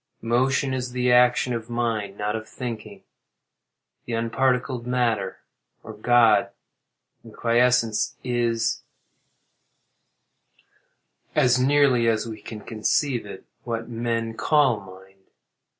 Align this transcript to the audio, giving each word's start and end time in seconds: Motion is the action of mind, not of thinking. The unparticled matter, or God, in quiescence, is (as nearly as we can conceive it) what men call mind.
Motion 0.23 0.73
is 0.73 0.93
the 0.93 1.11
action 1.11 1.53
of 1.53 1.69
mind, 1.69 2.17
not 2.17 2.35
of 2.35 2.49
thinking. 2.49 3.03
The 4.05 4.13
unparticled 4.15 4.87
matter, 4.87 5.41
or 5.83 5.93
God, 5.93 6.49
in 7.23 7.33
quiescence, 7.33 8.15
is 8.23 8.81
(as 11.35 11.59
nearly 11.59 12.07
as 12.07 12.25
we 12.27 12.41
can 12.41 12.61
conceive 12.61 13.27
it) 13.27 13.45
what 13.63 13.89
men 13.89 14.33
call 14.35 14.79
mind. 14.79 15.21